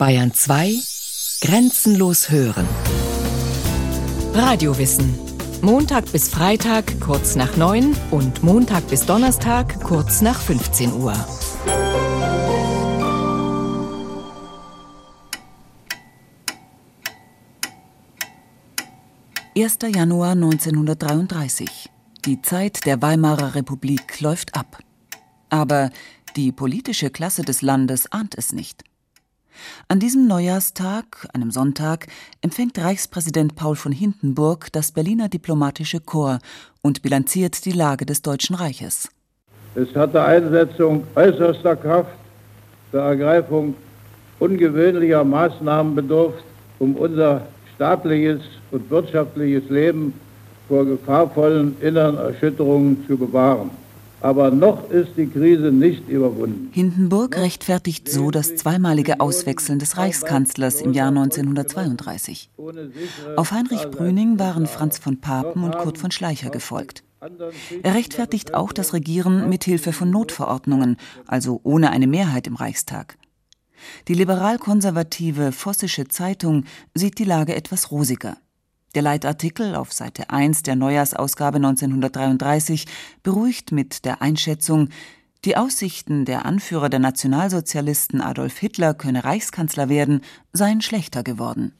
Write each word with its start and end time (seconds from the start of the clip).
Bayern 0.00 0.32
2 0.32 0.78
Grenzenlos 1.42 2.30
hören. 2.30 2.66
Radiowissen. 4.32 5.14
Montag 5.60 6.10
bis 6.10 6.30
Freitag 6.30 6.98
kurz 7.00 7.36
nach 7.36 7.58
9 7.58 7.94
und 8.10 8.42
Montag 8.42 8.88
bis 8.88 9.04
Donnerstag 9.04 9.78
kurz 9.82 10.22
nach 10.22 10.40
15 10.40 10.94
Uhr. 10.94 11.12
Erster 19.54 19.88
Januar 19.88 20.30
1933. 20.30 21.90
Die 22.24 22.40
Zeit 22.40 22.86
der 22.86 23.02
Weimarer 23.02 23.54
Republik 23.54 24.22
läuft 24.22 24.54
ab. 24.54 24.78
Aber 25.50 25.90
die 26.36 26.52
politische 26.52 27.10
Klasse 27.10 27.42
des 27.42 27.60
Landes 27.60 28.10
ahnt 28.10 28.34
es 28.38 28.54
nicht. 28.54 28.89
An 29.88 30.00
diesem 30.00 30.26
Neujahrstag, 30.26 31.28
einem 31.32 31.50
Sonntag, 31.50 32.06
empfängt 32.40 32.78
Reichspräsident 32.78 33.56
Paul 33.56 33.76
von 33.76 33.92
Hindenburg 33.92 34.72
das 34.72 34.92
Berliner 34.92 35.28
diplomatische 35.28 36.00
Korps 36.00 36.44
und 36.82 37.02
bilanziert 37.02 37.64
die 37.64 37.72
Lage 37.72 38.06
des 38.06 38.22
Deutschen 38.22 38.56
Reiches. 38.56 39.08
Es 39.74 39.94
hat 39.94 40.14
der 40.14 40.24
Einsetzung 40.24 41.04
äußerster 41.14 41.76
Kraft, 41.76 42.10
der 42.92 43.02
Ergreifung 43.02 43.74
ungewöhnlicher 44.40 45.22
Maßnahmen 45.22 45.94
bedurft, 45.94 46.44
um 46.78 46.96
unser 46.96 47.46
staatliches 47.74 48.40
und 48.70 48.90
wirtschaftliches 48.90 49.68
Leben 49.70 50.12
vor 50.68 50.84
gefahrvollen 50.84 51.76
inneren 51.80 52.16
Erschütterungen 52.16 53.04
zu 53.06 53.16
bewahren. 53.16 53.70
Aber 54.20 54.50
noch 54.50 54.90
ist 54.90 55.12
die 55.16 55.26
Krise 55.26 55.72
nicht 55.72 56.08
überwunden. 56.08 56.70
Hindenburg 56.72 57.36
rechtfertigt 57.38 58.08
so 58.10 58.30
das 58.30 58.56
zweimalige 58.56 59.20
Auswechseln 59.20 59.78
des 59.78 59.96
Reichskanzlers 59.96 60.80
im 60.82 60.92
Jahr 60.92 61.08
1932. 61.08 62.50
Auf 63.36 63.52
Heinrich 63.52 63.90
Brüning 63.90 64.38
waren 64.38 64.66
Franz 64.66 64.98
von 64.98 65.20
Papen 65.20 65.64
und 65.64 65.76
Kurt 65.78 65.98
von 65.98 66.10
Schleicher 66.10 66.50
gefolgt. 66.50 67.02
Er 67.82 67.94
rechtfertigt 67.94 68.54
auch 68.54 68.72
das 68.72 68.94
Regieren 68.94 69.48
mit 69.48 69.64
Hilfe 69.64 69.92
von 69.92 70.10
Notverordnungen, 70.10 70.96
also 71.26 71.60
ohne 71.62 71.90
eine 71.90 72.06
Mehrheit 72.06 72.46
im 72.46 72.56
Reichstag. 72.56 73.18
Die 74.08 74.14
liberal-konservative 74.14 75.52
Vossische 75.52 76.08
Zeitung 76.08 76.64
sieht 76.94 77.18
die 77.18 77.24
Lage 77.24 77.54
etwas 77.54 77.90
rosiger. 77.90 78.36
Der 78.94 79.02
Leitartikel 79.02 79.76
auf 79.76 79.92
Seite 79.92 80.30
1 80.30 80.64
der 80.64 80.74
Neujahrsausgabe 80.74 81.56
1933 81.56 82.86
beruhigt 83.22 83.70
mit 83.70 84.04
der 84.04 84.20
Einschätzung, 84.20 84.88
die 85.44 85.56
Aussichten 85.56 86.24
der 86.24 86.44
Anführer 86.44 86.88
der 86.88 86.98
Nationalsozialisten 86.98 88.20
Adolf 88.20 88.58
Hitler 88.58 88.94
könne 88.94 89.24
Reichskanzler 89.24 89.88
werden, 89.88 90.22
seien 90.52 90.82
schlechter 90.82 91.22
geworden. 91.22 91.72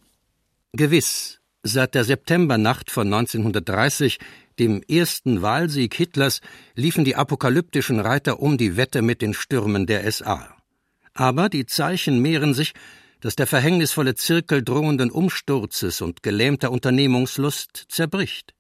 Gewiss, 0.73 1.41
seit 1.65 1.97
der 1.97 2.05
Septembernacht 2.05 2.93
von 2.93 3.13
1930, 3.13 4.19
dem 4.61 4.81
ersten 4.89 5.43
Wahlsieg 5.43 5.95
Hitlers, 5.95 6.41
liefen 6.77 7.05
die 7.05 7.17
apokalyptischen 7.17 7.99
Reiter 7.99 8.41
um 8.41 8.57
die 8.57 8.77
Wette 8.77 9.03
mit 9.03 9.21
den 9.21 9.35
Stürmen 9.35 9.87
der 9.87 10.11
SA. 10.11 10.55
Aber 11.13 11.49
die 11.49 11.67
Zeichen 11.67 12.23
mehren 12.23 12.55
sich, 12.55 12.73
dass 13.21 13.37
der 13.37 13.47
verhängnisvolle 13.47 14.15
Zirkel 14.15 14.63
drohenden 14.63 15.11
Umsturzes 15.11 16.01
und 16.01 16.23
gelähmter 16.23 16.71
Unternehmungslust 16.71 17.87
zerbricht. 17.89 18.55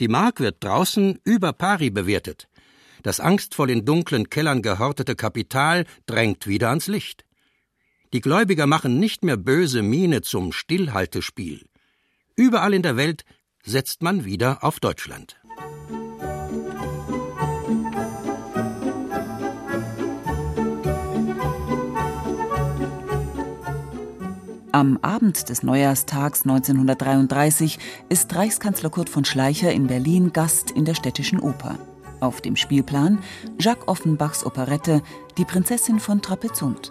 Die 0.00 0.08
Mark 0.08 0.40
wird 0.40 0.62
draußen 0.62 1.20
über 1.24 1.52
pari 1.52 1.90
bewertet. 1.90 2.48
Das 3.02 3.20
angstvoll 3.20 3.70
in 3.70 3.84
dunklen 3.84 4.30
Kellern 4.30 4.62
gehortete 4.62 5.14
Kapital 5.14 5.84
drängt 6.06 6.46
wieder 6.46 6.70
ans 6.70 6.86
Licht. 6.86 7.24
Die 8.12 8.20
Gläubiger 8.20 8.66
machen 8.66 8.98
nicht 8.98 9.24
mehr 9.24 9.36
böse 9.36 9.82
Miene 9.82 10.22
zum 10.22 10.52
Stillhaltespiel. 10.52 11.66
Überall 12.36 12.74
in 12.74 12.82
der 12.82 12.96
Welt 12.96 13.24
setzt 13.64 14.02
man 14.02 14.24
wieder 14.24 14.62
auf 14.62 14.80
Deutschland. 14.80 15.36
Am 24.74 24.98
Abend 25.02 25.50
des 25.50 25.62
Neujahrstags 25.62 26.42
1933 26.42 27.78
ist 28.08 28.34
Reichskanzler 28.34 28.90
Kurt 28.90 29.08
von 29.08 29.24
Schleicher 29.24 29.70
in 29.70 29.86
Berlin 29.86 30.32
Gast 30.32 30.72
in 30.72 30.84
der 30.84 30.96
Städtischen 30.96 31.38
Oper. 31.38 31.78
Auf 32.18 32.40
dem 32.40 32.56
Spielplan 32.56 33.20
Jacques 33.60 33.86
Offenbachs 33.86 34.44
Operette 34.44 35.00
Die 35.38 35.44
Prinzessin 35.44 36.00
von 36.00 36.22
Trapezunt. 36.22 36.90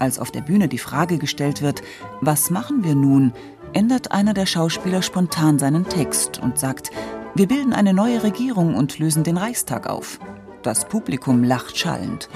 Als 0.00 0.18
auf 0.18 0.32
der 0.32 0.40
Bühne 0.40 0.66
die 0.66 0.78
Frage 0.78 1.18
gestellt 1.18 1.62
wird, 1.62 1.82
was 2.20 2.50
machen 2.50 2.82
wir 2.82 2.96
nun, 2.96 3.32
ändert 3.74 4.10
einer 4.10 4.34
der 4.34 4.46
Schauspieler 4.46 5.02
spontan 5.02 5.60
seinen 5.60 5.84
Text 5.84 6.40
und 6.40 6.58
sagt, 6.58 6.90
wir 7.36 7.46
bilden 7.46 7.74
eine 7.74 7.94
neue 7.94 8.24
Regierung 8.24 8.74
und 8.74 8.98
lösen 8.98 9.22
den 9.22 9.36
Reichstag 9.36 9.88
auf. 9.88 10.18
Das 10.64 10.88
Publikum 10.88 11.44
lacht 11.44 11.78
schallend. 11.78 12.28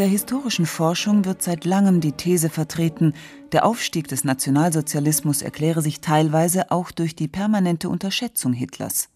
Der 0.00 0.08
historischen 0.08 0.64
Forschung 0.64 1.26
wird 1.26 1.42
seit 1.42 1.66
langem 1.66 2.00
die 2.00 2.12
These 2.12 2.48
vertreten, 2.48 3.12
der 3.52 3.66
Aufstieg 3.66 4.08
des 4.08 4.24
Nationalsozialismus 4.24 5.42
erkläre 5.42 5.82
sich 5.82 6.00
teilweise 6.00 6.70
auch 6.70 6.90
durch 6.90 7.14
die 7.14 7.28
permanente 7.28 7.90
Unterschätzung 7.90 8.54
Hitlers. 8.54 9.10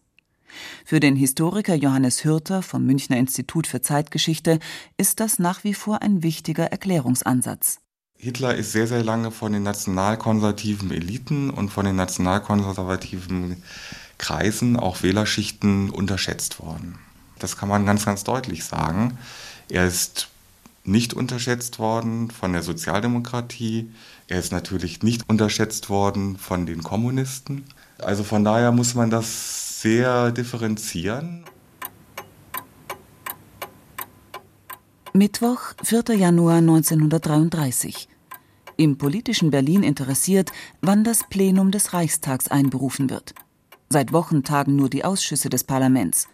Für 0.84 1.00
den 1.00 1.16
Historiker 1.16 1.74
Johannes 1.74 2.22
Hürter 2.22 2.60
vom 2.60 2.84
Münchner 2.84 3.16
Institut 3.16 3.66
für 3.66 3.80
Zeitgeschichte 3.80 4.58
ist 4.98 5.20
das 5.20 5.38
nach 5.38 5.64
wie 5.64 5.72
vor 5.72 6.02
ein 6.02 6.22
wichtiger 6.22 6.66
Erklärungsansatz. 6.66 7.78
Hitler 8.18 8.54
ist 8.54 8.72
sehr, 8.72 8.86
sehr 8.86 9.02
lange 9.02 9.30
von 9.30 9.54
den 9.54 9.62
nationalkonservativen 9.62 10.90
Eliten 10.90 11.48
und 11.48 11.70
von 11.70 11.86
den 11.86 11.96
nationalkonservativen 11.96 13.62
Kreisen, 14.18 14.76
auch 14.76 15.02
Wählerschichten, 15.02 15.88
unterschätzt 15.88 16.60
worden. 16.60 16.98
Das 17.38 17.56
kann 17.56 17.70
man 17.70 17.86
ganz, 17.86 18.04
ganz 18.04 18.22
deutlich 18.22 18.64
sagen. 18.64 19.16
Er 19.70 19.86
ist 19.86 20.28
nicht 20.84 21.14
unterschätzt 21.14 21.78
worden 21.78 22.30
von 22.30 22.52
der 22.52 22.62
Sozialdemokratie. 22.62 23.90
Er 24.28 24.38
ist 24.38 24.52
natürlich 24.52 25.02
nicht 25.02 25.28
unterschätzt 25.28 25.88
worden 25.88 26.36
von 26.36 26.66
den 26.66 26.82
Kommunisten. 26.82 27.64
Also 27.98 28.22
von 28.22 28.44
daher 28.44 28.70
muss 28.70 28.94
man 28.94 29.10
das 29.10 29.80
sehr 29.80 30.30
differenzieren. 30.30 31.44
Mittwoch, 35.12 35.60
4. 35.82 36.16
Januar 36.16 36.56
1933. 36.56 38.08
Im 38.76 38.98
politischen 38.98 39.50
Berlin 39.50 39.84
interessiert, 39.84 40.50
wann 40.82 41.04
das 41.04 41.28
Plenum 41.28 41.70
des 41.70 41.92
Reichstags 41.92 42.48
einberufen 42.48 43.08
wird. 43.08 43.34
Seit 43.88 44.12
Wochen 44.12 44.42
tagen 44.42 44.74
nur 44.74 44.90
die 44.90 45.04
Ausschüsse 45.04 45.48
des 45.48 45.62
Parlaments. 45.62 46.26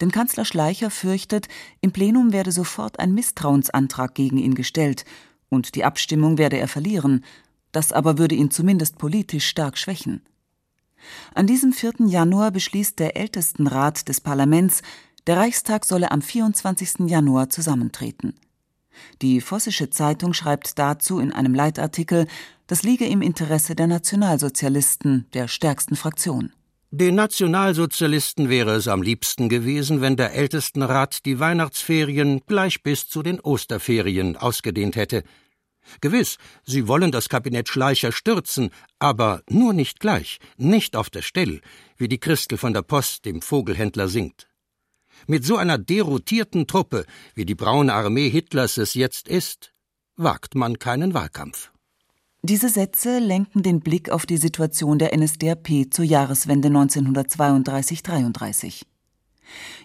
Denn 0.00 0.10
Kanzler 0.10 0.44
Schleicher 0.44 0.90
fürchtet, 0.90 1.48
im 1.80 1.92
Plenum 1.92 2.32
werde 2.32 2.52
sofort 2.52 2.98
ein 2.98 3.14
Misstrauensantrag 3.14 4.14
gegen 4.14 4.38
ihn 4.38 4.54
gestellt, 4.54 5.04
und 5.50 5.74
die 5.74 5.84
Abstimmung 5.84 6.38
werde 6.38 6.58
er 6.58 6.68
verlieren, 6.68 7.24
das 7.72 7.92
aber 7.92 8.18
würde 8.18 8.34
ihn 8.34 8.50
zumindest 8.50 8.98
politisch 8.98 9.46
stark 9.46 9.78
schwächen. 9.78 10.22
An 11.34 11.46
diesem 11.46 11.72
4. 11.72 12.06
Januar 12.06 12.50
beschließt 12.50 12.98
der 12.98 13.16
Ältestenrat 13.16 14.08
des 14.08 14.20
Parlaments, 14.20 14.82
der 15.26 15.36
Reichstag 15.36 15.84
solle 15.84 16.10
am 16.10 16.22
24. 16.22 17.08
Januar 17.08 17.50
zusammentreten. 17.50 18.34
Die 19.22 19.40
Vossische 19.40 19.90
Zeitung 19.90 20.32
schreibt 20.32 20.78
dazu 20.78 21.20
in 21.20 21.32
einem 21.32 21.54
Leitartikel, 21.54 22.26
das 22.66 22.82
liege 22.82 23.06
im 23.06 23.22
Interesse 23.22 23.74
der 23.74 23.86
Nationalsozialisten, 23.86 25.26
der 25.34 25.48
stärksten 25.48 25.96
Fraktion. 25.96 26.52
Den 26.90 27.16
Nationalsozialisten 27.16 28.48
wäre 28.48 28.70
es 28.74 28.88
am 28.88 29.02
liebsten 29.02 29.50
gewesen, 29.50 30.00
wenn 30.00 30.16
der 30.16 30.32
Ältestenrat 30.32 31.26
die 31.26 31.38
Weihnachtsferien 31.38 32.40
gleich 32.46 32.82
bis 32.82 33.06
zu 33.06 33.22
den 33.22 33.40
Osterferien 33.40 34.38
ausgedehnt 34.38 34.96
hätte. 34.96 35.22
Gewiss, 36.00 36.38
sie 36.64 36.88
wollen 36.88 37.12
das 37.12 37.28
Kabinett 37.28 37.68
Schleicher 37.68 38.10
stürzen, 38.10 38.70
aber 38.98 39.42
nur 39.50 39.74
nicht 39.74 40.00
gleich, 40.00 40.38
nicht 40.56 40.96
auf 40.96 41.10
der 41.10 41.20
Stelle, 41.20 41.60
wie 41.98 42.08
die 42.08 42.20
Christel 42.20 42.56
von 42.56 42.72
der 42.72 42.82
Post 42.82 43.26
dem 43.26 43.42
Vogelhändler 43.42 44.08
singt. 44.08 44.48
Mit 45.26 45.44
so 45.44 45.58
einer 45.58 45.76
derotierten 45.76 46.66
Truppe, 46.66 47.04
wie 47.34 47.44
die 47.44 47.54
braune 47.54 47.92
Armee 47.92 48.30
Hitlers 48.30 48.78
es 48.78 48.94
jetzt 48.94 49.28
ist, 49.28 49.74
wagt 50.16 50.54
man 50.54 50.78
keinen 50.78 51.12
Wahlkampf. 51.12 51.70
Diese 52.42 52.68
Sätze 52.68 53.18
lenken 53.18 53.64
den 53.64 53.80
Blick 53.80 54.10
auf 54.10 54.24
die 54.24 54.36
Situation 54.36 55.00
der 55.00 55.16
NSDAP 55.16 55.86
zur 55.90 56.04
Jahreswende 56.04 56.68
1932-33. 56.68 58.82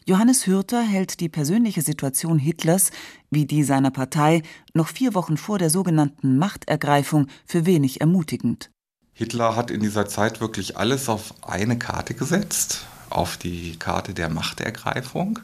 Johannes 0.05 0.45
Hürter 0.45 0.83
hält 0.83 1.19
die 1.19 1.29
persönliche 1.29 1.81
Situation 1.81 2.37
Hitlers 2.37 2.91
wie 3.31 3.45
die 3.45 3.63
seiner 3.63 3.89
Partei 3.89 4.43
noch 4.75 4.89
vier 4.89 5.15
Wochen 5.15 5.37
vor 5.37 5.57
der 5.57 5.71
sogenannten 5.71 6.37
Machtergreifung 6.37 7.27
für 7.45 7.65
wenig 7.65 8.01
ermutigend. 8.01 8.69
Hitler 9.13 9.55
hat 9.55 9.71
in 9.71 9.79
dieser 9.79 10.07
Zeit 10.07 10.39
wirklich 10.39 10.77
alles 10.77 11.09
auf 11.09 11.33
eine 11.41 11.79
Karte 11.79 12.13
gesetzt, 12.13 12.85
auf 13.09 13.37
die 13.37 13.79
Karte 13.79 14.13
der 14.13 14.29
Machtergreifung 14.29 15.39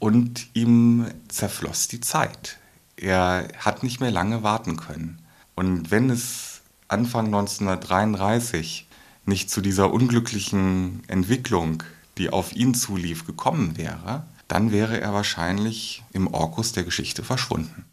und 0.00 0.46
ihm 0.54 1.08
zerfloss 1.28 1.88
die 1.88 2.00
Zeit. 2.00 2.56
Er 2.96 3.48
hat 3.58 3.82
nicht 3.82 4.00
mehr 4.00 4.10
lange 4.10 4.42
warten 4.42 4.76
können. 4.76 5.18
Und 5.54 5.90
wenn 5.90 6.10
es 6.10 6.53
Anfang 6.88 7.26
1933 7.26 8.86
nicht 9.26 9.50
zu 9.50 9.60
dieser 9.60 9.92
unglücklichen 9.92 11.02
Entwicklung, 11.08 11.82
die 12.18 12.30
auf 12.30 12.54
ihn 12.54 12.74
zulief, 12.74 13.26
gekommen 13.26 13.76
wäre, 13.76 14.24
dann 14.48 14.70
wäre 14.70 15.00
er 15.00 15.12
wahrscheinlich 15.12 16.02
im 16.12 16.26
Orkus 16.26 16.72
der 16.72 16.84
Geschichte 16.84 17.24
verschwunden. 17.24 17.86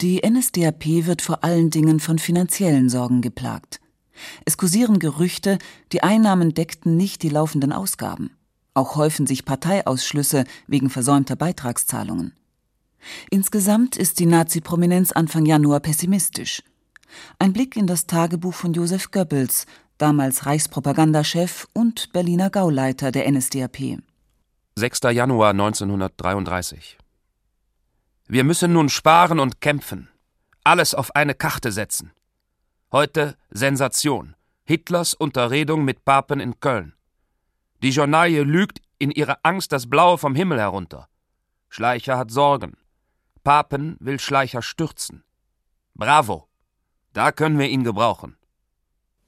Die 0.00 0.20
NSDAP 0.28 1.06
wird 1.06 1.22
vor 1.22 1.44
allen 1.44 1.70
Dingen 1.70 2.00
von 2.00 2.18
finanziellen 2.18 2.88
Sorgen 2.88 3.22
geplagt. 3.22 3.80
Es 4.44 4.56
kursieren 4.56 4.98
Gerüchte, 4.98 5.58
die 5.92 6.02
Einnahmen 6.02 6.54
deckten 6.54 6.96
nicht 6.96 7.22
die 7.22 7.28
laufenden 7.28 7.72
Ausgaben. 7.72 8.30
Auch 8.74 8.96
häufen 8.96 9.26
sich 9.26 9.44
Parteiausschlüsse 9.44 10.44
wegen 10.66 10.90
versäumter 10.90 11.36
Beitragszahlungen. 11.36 12.34
Insgesamt 13.30 13.96
ist 13.96 14.18
die 14.18 14.26
Nazi-Prominenz 14.26 15.12
Anfang 15.12 15.46
Januar 15.46 15.80
pessimistisch. 15.80 16.62
Ein 17.38 17.52
Blick 17.52 17.76
in 17.76 17.86
das 17.86 18.06
Tagebuch 18.06 18.54
von 18.54 18.72
Josef 18.72 19.10
Goebbels, 19.10 19.66
damals 19.98 20.46
Reichspropagandachef 20.46 21.66
und 21.72 22.12
Berliner 22.12 22.50
Gauleiter 22.50 23.12
der 23.12 23.30
NSDAP. 23.30 23.98
6. 24.76 25.00
Januar 25.12 25.50
1933. 25.50 26.98
Wir 28.28 28.44
müssen 28.44 28.72
nun 28.72 28.88
sparen 28.88 29.38
und 29.38 29.60
kämpfen, 29.60 30.08
alles 30.64 30.94
auf 30.94 31.14
eine 31.14 31.34
Karte 31.34 31.72
setzen. 31.72 32.12
Heute 32.90 33.36
Sensation. 33.50 34.34
Hitlers 34.64 35.14
Unterredung 35.14 35.84
mit 35.84 36.04
Papen 36.04 36.40
in 36.40 36.60
Köln. 36.60 36.94
Die 37.82 37.90
Journalie 37.90 38.44
lügt 38.44 38.80
in 38.98 39.10
ihrer 39.10 39.38
Angst 39.42 39.72
das 39.72 39.90
Blaue 39.90 40.18
vom 40.18 40.34
Himmel 40.34 40.60
herunter. 40.60 41.08
Schleicher 41.68 42.16
hat 42.16 42.30
Sorgen. 42.30 42.76
Papen 43.42 43.96
will 43.98 44.20
Schleicher 44.20 44.62
stürzen. 44.62 45.24
Bravo. 45.94 46.48
Da 47.12 47.32
können 47.32 47.58
wir 47.58 47.68
ihn 47.68 47.84
gebrauchen. 47.84 48.36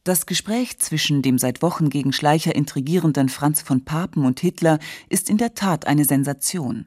Das 0.04 0.26
Gespräch 0.26 0.78
zwischen 0.78 1.22
dem 1.22 1.38
seit 1.38 1.62
Wochen 1.62 1.88
gegen 1.88 2.12
Schleicher 2.12 2.54
intrigierenden 2.54 3.30
Franz 3.30 3.62
von 3.62 3.84
Papen 3.84 4.26
und 4.26 4.38
Hitler 4.40 4.78
ist 5.08 5.30
in 5.30 5.38
der 5.38 5.54
Tat 5.54 5.86
eine 5.86 6.04
Sensation. 6.04 6.86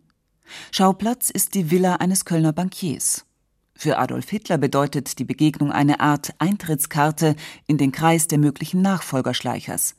Schauplatz 0.71 1.29
ist 1.29 1.55
die 1.55 1.71
Villa 1.71 1.95
eines 1.95 2.25
Kölner 2.25 2.53
Bankiers. 2.53 3.25
Für 3.75 3.97
Adolf 3.97 4.29
Hitler 4.29 4.57
bedeutet 4.57 5.19
die 5.19 5.23
Begegnung 5.23 5.71
eine 5.71 5.99
Art 5.99 6.33
Eintrittskarte 6.39 7.35
in 7.67 7.77
den 7.77 7.91
Kreis 7.91 8.27
der 8.27 8.37
möglichen 8.37 8.81
Nachfolger 8.81 9.33
Schleichers. 9.33 9.95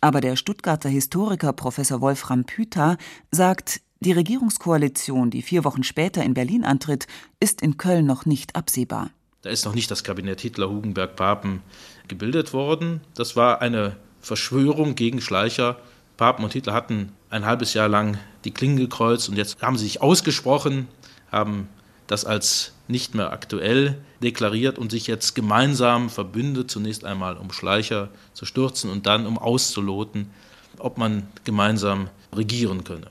Aber 0.00 0.20
der 0.20 0.36
Stuttgarter 0.36 0.88
Historiker 0.88 1.52
Professor 1.52 2.00
Wolfram 2.00 2.44
Püther 2.44 2.96
sagt, 3.30 3.80
die 4.00 4.12
Regierungskoalition, 4.12 5.30
die 5.30 5.42
vier 5.42 5.64
Wochen 5.64 5.82
später 5.82 6.22
in 6.22 6.34
Berlin 6.34 6.64
antritt, 6.64 7.06
ist 7.40 7.62
in 7.62 7.76
Köln 7.76 8.06
noch 8.06 8.26
nicht 8.26 8.56
absehbar. 8.56 9.10
Da 9.42 9.50
ist 9.50 9.64
noch 9.64 9.74
nicht 9.74 9.90
das 9.90 10.02
Kabinett 10.02 10.40
Hitler-Hugenberg-Papen 10.40 11.62
gebildet 12.08 12.52
worden. 12.52 13.00
Das 13.14 13.36
war 13.36 13.60
eine 13.62 13.96
Verschwörung 14.20 14.94
gegen 14.94 15.20
Schleicher. 15.20 15.76
Papen 16.16 16.44
und 16.44 16.52
Hitler 16.52 16.72
hatten 16.72 17.12
ein 17.30 17.46
halbes 17.46 17.74
Jahr 17.74 17.88
lang 17.88 18.18
die 18.44 18.50
Klingen 18.50 18.76
gekreuzt 18.76 19.28
und 19.28 19.36
jetzt 19.36 19.62
haben 19.62 19.76
sie 19.76 19.84
sich 19.84 20.02
ausgesprochen, 20.02 20.88
haben 21.30 21.68
das 22.08 22.24
als 22.24 22.72
nicht 22.88 23.14
mehr 23.14 23.32
aktuell 23.32 24.00
deklariert 24.22 24.78
und 24.78 24.90
sich 24.90 25.06
jetzt 25.06 25.34
gemeinsam 25.34 26.10
verbündet, 26.10 26.70
zunächst 26.70 27.04
einmal 27.04 27.36
um 27.36 27.52
Schleicher 27.52 28.08
zu 28.32 28.46
stürzen 28.46 28.90
und 28.90 29.06
dann 29.06 29.26
um 29.26 29.38
auszuloten, 29.38 30.30
ob 30.78 30.98
man 30.98 31.28
gemeinsam 31.44 32.08
regieren 32.34 32.82
könne. 32.82 33.10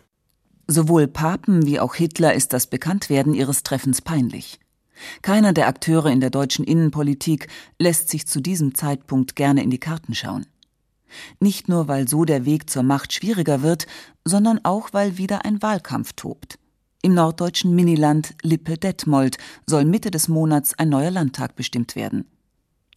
Sowohl 0.67 1.07
Papen 1.07 1.65
wie 1.65 1.79
auch 1.79 1.95
Hitler 1.95 2.33
ist 2.33 2.51
das 2.51 2.67
Bekanntwerden 2.67 3.33
ihres 3.33 3.63
Treffens 3.63 4.01
peinlich. 4.01 4.59
Keiner 5.21 5.53
der 5.53 5.67
Akteure 5.67 6.07
in 6.07 6.19
der 6.19 6.29
deutschen 6.29 6.65
Innenpolitik 6.65 7.47
lässt 7.79 8.09
sich 8.09 8.27
zu 8.27 8.41
diesem 8.41 8.75
Zeitpunkt 8.75 9.35
gerne 9.35 9.63
in 9.63 9.69
die 9.69 9.79
Karten 9.79 10.15
schauen. 10.15 10.45
Nicht 11.39 11.69
nur, 11.69 11.87
weil 11.87 12.07
so 12.07 12.25
der 12.25 12.45
Weg 12.45 12.69
zur 12.69 12.83
Macht 12.83 13.13
schwieriger 13.13 13.61
wird, 13.61 13.87
sondern 14.25 14.59
auch, 14.63 14.89
weil 14.91 15.17
wieder 15.17 15.45
ein 15.45 15.61
Wahlkampf 15.61 16.13
tobt. 16.13 16.59
Im 17.01 17.13
norddeutschen 17.13 17.75
Miniland 17.75 18.35
Lippe-Detmold 18.41 19.37
soll 19.65 19.85
Mitte 19.85 20.11
des 20.11 20.27
Monats 20.27 20.73
ein 20.77 20.89
neuer 20.89 21.11
Landtag 21.11 21.55
bestimmt 21.55 21.95
werden. 21.95 22.25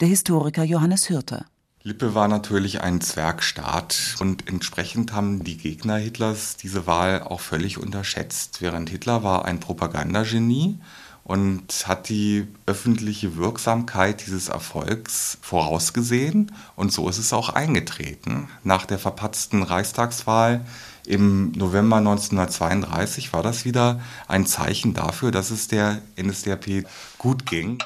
Der 0.01 0.09
Historiker 0.09 0.65
Johannes 0.65 1.11
Hürter. 1.11 1.45
Lippe 1.83 2.15
war 2.15 2.29
natürlich 2.29 2.83
ein 2.83 3.01
Zwergstaat 3.01 4.17
und 4.21 4.49
entsprechend 4.49 5.13
haben 5.13 5.45
die 5.45 5.57
Gegner 5.57 5.97
Hitlers 5.97 6.57
diese 6.57 6.87
Wahl 6.87 7.23
auch 7.23 7.41
völlig 7.41 7.79
unterschätzt. 7.79 8.61
Während 8.61 8.91
Hitler 8.91 9.23
war 9.23 9.47
ein 9.47 9.61
Propagandagenie 9.61 10.79
und 11.25 11.87
hat 11.87 12.09
die 12.09 12.47
öffentliche 12.67 13.37
Wirksamkeit 13.37 14.27
dieses 14.27 14.49
Erfolgs 14.49 15.39
vorausgesehen 15.43 16.53
und 16.77 16.93
so 16.93 17.09
ist 17.09 17.19
es 17.19 17.33
auch 17.33 17.51
eingetreten. 17.51 18.49
Nach 18.65 18.87
der 18.87 18.99
verpatzten 18.99 19.63
Reichstagswahl 19.63 20.65
im 21.07 21.53
November 21.53 21.97
1932 21.97 23.33
war 23.33 23.43
das 23.43 23.65
wieder 23.65 24.01
ein 24.29 24.47
Zeichen 24.47 24.95
dafür, 24.95 25.31
dass 25.31 25.51
es 25.51 25.69
der 25.69 26.03
NSDAP 26.21 26.85
gut 27.19 27.47
ging. 27.47 27.79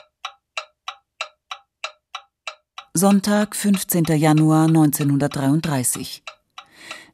Sonntag, 2.94 3.56
15. 3.56 4.04
Januar 4.04 4.68
1933. 4.68 6.22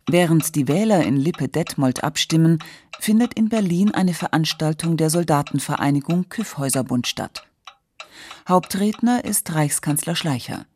Während 0.09 0.55
die 0.55 0.69
Wähler 0.69 1.05
in 1.05 1.17
Lippe-Detmold 1.17 2.03
abstimmen, 2.03 2.59
findet 2.99 3.35
in 3.35 3.49
Berlin 3.49 3.93
eine 3.93 4.15
Veranstaltung 4.15 4.97
der 4.97 5.11
Soldatenvereinigung 5.11 6.29
Kyffhäuserbund 6.29 7.07
statt. 7.07 7.47
Hauptredner 8.49 9.25
ist 9.25 9.55
Reichskanzler 9.55 10.17
Schleicher. 10.17 10.67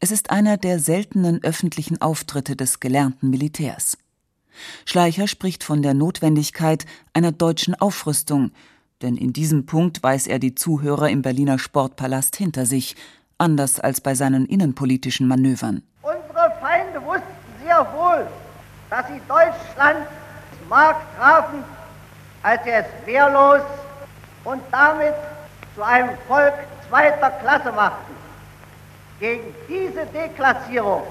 Es 0.00 0.10
ist 0.10 0.30
einer 0.30 0.56
der 0.56 0.78
seltenen 0.78 1.42
öffentlichen 1.42 2.00
Auftritte 2.02 2.56
des 2.56 2.80
gelernten 2.80 3.30
Militärs. 3.30 3.96
Schleicher 4.84 5.28
spricht 5.28 5.64
von 5.64 5.82
der 5.82 5.94
Notwendigkeit 5.94 6.86
einer 7.12 7.32
deutschen 7.32 7.74
Aufrüstung, 7.74 8.52
denn 9.02 9.16
in 9.16 9.32
diesem 9.32 9.66
Punkt 9.66 10.02
weiß 10.02 10.26
er 10.26 10.38
die 10.38 10.54
Zuhörer 10.54 11.10
im 11.10 11.22
Berliner 11.22 11.58
Sportpalast 11.58 12.36
hinter 12.36 12.66
sich, 12.66 12.96
anders 13.38 13.78
als 13.80 14.00
bei 14.00 14.14
seinen 14.14 14.46
innenpolitischen 14.46 15.28
Manövern. 15.28 15.82
Unsere 16.02 16.52
Feinde 16.60 17.04
wussten 17.04 17.22
sehr 17.62 17.86
wohl, 17.94 18.26
dass 18.90 19.06
sie 19.08 19.20
Deutschland 19.28 20.06
Mark 20.68 20.96
trafen, 21.18 21.64
als 22.42 22.62
sie 22.64 22.70
es 22.70 22.86
wehrlos 23.04 23.62
und 24.44 24.62
damit 24.70 25.14
zu 25.74 25.82
einem 25.82 26.16
Volk 26.28 26.54
zweiter 26.88 27.30
Klasse 27.42 27.72
machten. 27.72 28.16
Gegen 29.18 29.54
diese 29.68 30.06
Deklassierung 30.06 31.02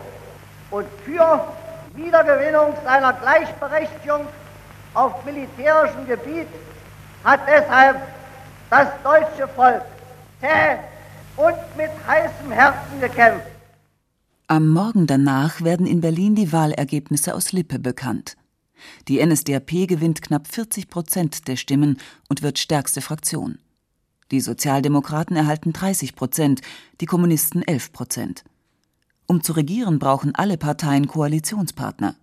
und 0.72 0.88
für 1.04 1.46
Wiedergewinnung 1.94 2.74
seiner 2.84 3.14
Gleichberechtigung 3.14 4.28
auf 4.94 5.24
militärischem 5.26 6.08
Gebiet 6.08 6.48
hat 7.24 7.42
deshalb 7.48 7.98
das 8.70 8.88
deutsche 9.04 9.48
Volk 9.50 9.82
zäh 10.40 10.78
und 11.38 11.78
mit 11.78 11.92
heißem 12.08 12.52
Herzen 12.52 13.02
gekämpft. 13.02 13.55
Am 14.48 14.70
Morgen 14.70 15.08
danach 15.08 15.62
werden 15.62 15.88
in 15.88 16.02
Berlin 16.02 16.36
die 16.36 16.52
Wahlergebnisse 16.52 17.34
aus 17.34 17.52
Lippe 17.52 17.80
bekannt. 17.80 18.38
Die 19.08 19.26
NSDAP 19.26 19.88
gewinnt 19.88 20.22
knapp 20.22 20.48
40 20.48 20.88
Prozent 20.88 21.48
der 21.48 21.56
Stimmen 21.56 21.98
und 22.30 22.44
wird 22.44 22.60
stärkste 22.60 23.02
Fraktion. 23.02 23.58
Die 24.30 24.42
Sozialdemokraten 24.42 25.36
erhalten 25.36 25.74
30 25.74 26.14
Prozent, 26.16 26.62
die 27.02 27.08
Kommunisten 27.08 27.64
11 27.64 27.92
Prozent. 27.92 28.44
Um 29.26 29.42
zu 29.42 29.54
regieren, 29.54 29.98
brauchen 29.98 30.36
alle 30.36 30.60
Parteien 30.60 31.08
Koalitionspartner. 31.08 32.16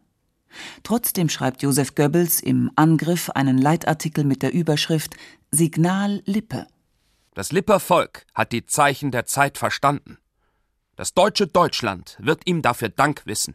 Trotzdem 0.85 1.29
schreibt 1.29 1.63
Josef 1.63 1.97
Goebbels 1.97 2.41
im 2.41 2.71
Angriff 2.77 3.31
einen 3.31 3.59
Leitartikel 3.59 4.23
mit 4.23 4.43
der 4.43 4.53
Überschrift 4.53 5.17
Signal 5.51 6.23
Lippe. 6.25 6.69
Das 7.35 7.51
Lipper 7.51 7.81
Volk 7.81 8.27
hat 8.33 8.53
die 8.53 8.65
Zeichen 8.65 9.11
der 9.11 9.27
Zeit 9.27 9.59
verstanden. 9.59 10.19
Das 10.97 11.15
deutsche 11.15 11.47
Deutschland 11.47 12.19
wird 12.21 12.43
ihm 12.47 12.61
dafür 12.61 12.91
Dank 12.91 13.23
wissen. 13.25 13.55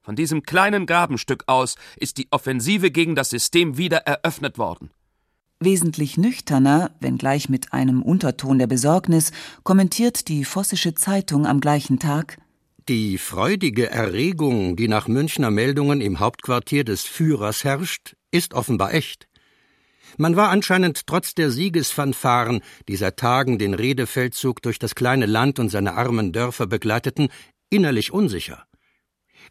Von 0.00 0.16
diesem 0.16 0.42
kleinen 0.42 0.86
Grabenstück 0.86 1.44
aus 1.46 1.76
ist 1.96 2.18
die 2.18 2.26
Offensive 2.30 2.90
gegen 2.90 3.14
das 3.14 3.30
System 3.30 3.76
wieder 3.76 3.98
eröffnet 3.98 4.58
worden. 4.58 4.90
Wesentlich 5.60 6.16
nüchterner, 6.18 6.90
wenngleich 6.98 7.48
mit 7.48 7.72
einem 7.72 8.02
Unterton 8.02 8.58
der 8.58 8.66
Besorgnis, 8.66 9.30
kommentiert 9.62 10.26
die 10.26 10.44
Vossische 10.44 10.94
Zeitung 10.94 11.46
am 11.46 11.60
gleichen 11.60 12.00
Tag 12.00 12.38
Die 12.88 13.16
freudige 13.16 13.88
Erregung, 13.90 14.74
die 14.74 14.88
nach 14.88 15.06
Münchner 15.06 15.52
Meldungen 15.52 16.00
im 16.00 16.18
Hauptquartier 16.18 16.82
des 16.82 17.04
Führers 17.04 17.62
herrscht, 17.62 18.16
ist 18.32 18.54
offenbar 18.54 18.92
echt. 18.92 19.28
Man 20.18 20.36
war 20.36 20.50
anscheinend 20.50 21.06
trotz 21.06 21.34
der 21.34 21.50
Siegesfanfaren, 21.50 22.62
die 22.88 22.96
seit 22.96 23.16
Tagen 23.16 23.58
den 23.58 23.74
Redefeldzug 23.74 24.62
durch 24.62 24.78
das 24.78 24.94
kleine 24.94 25.26
Land 25.26 25.58
und 25.58 25.68
seine 25.68 25.94
armen 25.94 26.32
Dörfer 26.32 26.66
begleiteten, 26.66 27.28
innerlich 27.70 28.12
unsicher. 28.12 28.64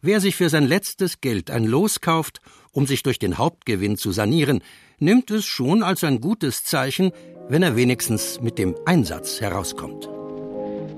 Wer 0.01 0.19
sich 0.19 0.35
für 0.35 0.49
sein 0.49 0.67
letztes 0.67 1.21
Geld 1.21 1.51
ein 1.51 1.65
Los 1.65 2.01
kauft, 2.01 2.41
um 2.71 2.85
sich 2.85 3.03
durch 3.03 3.19
den 3.19 3.37
Hauptgewinn 3.37 3.97
zu 3.97 4.11
sanieren, 4.11 4.61
nimmt 4.99 5.31
es 5.31 5.45
schon 5.45 5.83
als 5.83 6.03
ein 6.03 6.21
gutes 6.21 6.63
Zeichen, 6.63 7.11
wenn 7.49 7.63
er 7.63 7.75
wenigstens 7.75 8.39
mit 8.41 8.57
dem 8.57 8.75
Einsatz 8.85 9.41
herauskommt. 9.41 10.09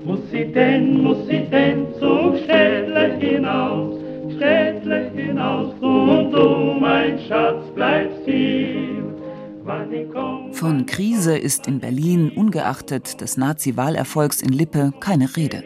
Muss 0.04 0.20
sie 0.30 0.44
denn, 0.44 1.02
muss 1.02 1.26
sie 1.26 1.44
denn 1.50 1.86
zum 1.98 2.36
Städtle 2.44 3.16
hinaus, 3.18 3.98
Städtle 4.36 5.10
hinaus, 5.14 5.74
und 5.80 6.30
du, 6.30 6.76
mein 6.78 7.18
Schatz, 7.26 7.64
bleibst 7.74 8.20
hier. 8.26 9.13
Von 10.52 10.86
Krise 10.86 11.36
ist 11.36 11.66
in 11.66 11.80
Berlin, 11.80 12.30
ungeachtet 12.30 13.20
des 13.20 13.36
Nazi-Wahlerfolgs 13.36 14.42
in 14.42 14.50
Lippe, 14.50 14.92
keine 15.00 15.36
Rede. 15.36 15.64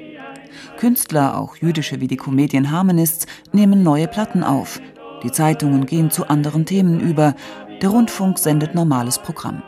Künstler, 0.77 1.39
auch 1.39 1.57
jüdische 1.57 2.01
wie 2.01 2.07
die 2.07 2.17
Comedian 2.17 2.71
Harmonists, 2.71 3.27
nehmen 3.53 3.83
neue 3.83 4.09
Platten 4.09 4.45
auf. 4.45 4.81
Die 5.23 5.33
Zeitungen 5.33 5.87
gehen 5.87 6.11
zu 6.11 6.29
anderen 6.29 6.65
Themen 6.65 7.01
über. 7.01 7.35
Der 7.83 7.91
Rundfunk 7.91 8.39
sendet 8.39 8.75
normales 8.75 9.19
Programm. 9.19 9.63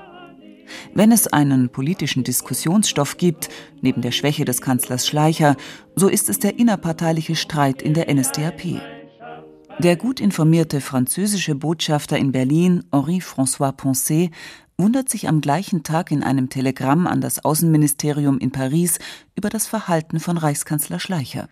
Wenn 0.95 1.11
es 1.11 1.27
einen 1.27 1.69
politischen 1.71 2.23
Diskussionsstoff 2.23 3.17
gibt, 3.17 3.49
neben 3.81 4.03
der 4.03 4.13
Schwäche 4.13 4.45
des 4.45 4.61
Kanzlers 4.61 5.07
Schleicher, 5.07 5.57
so 5.97 6.09
ist 6.09 6.29
es 6.29 6.39
der 6.39 6.59
innerparteiliche 6.59 7.35
Streit 7.35 7.83
in 7.83 7.95
der 7.95 8.13
NSDAP. 8.13 9.00
Der 9.83 9.97
gut 9.97 10.21
informierte 10.21 10.83
französische 10.83 11.55
Botschafter 11.55 12.19
in 12.19 12.33
Berlin, 12.33 12.85
Henri 12.93 13.21
François 13.21 13.73
Poncet, 13.73 14.31
wundert 14.77 15.09
sich 15.09 15.27
am 15.27 15.41
gleichen 15.41 15.85
Tag 15.85 16.11
in 16.11 16.23
einem 16.23 16.51
Telegramm 16.51 17.07
an 17.07 17.23
das 17.23 17.47
Außenministerium 17.47 18.39
in 18.41 18.53
Paris 18.53 18.99
über 19.37 19.49
das 19.49 19.67
Verhalten 19.67 20.21
von 20.21 20.37
Reichskanzler 20.37 21.01
Schleicher. 21.01 21.49